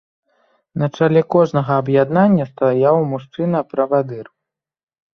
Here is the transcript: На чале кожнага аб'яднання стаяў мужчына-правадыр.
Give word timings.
На 0.83 0.89
чале 0.97 1.21
кожнага 1.35 1.77
аб'яднання 1.83 2.49
стаяў 2.51 2.95
мужчына-правадыр. 3.15 4.27